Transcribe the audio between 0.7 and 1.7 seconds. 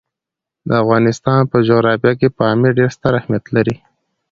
افغانستان په